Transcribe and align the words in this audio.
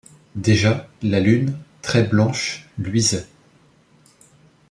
Déjà, 0.33 0.87
la 1.03 1.19
lune, 1.19 1.55
très 1.83 2.01
blanche, 2.01 2.67
luisait. 2.79 3.27